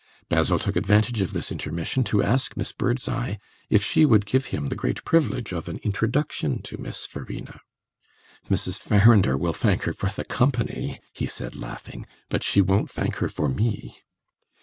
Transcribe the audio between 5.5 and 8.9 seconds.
of an introduction to Miss Verena. "Mrs.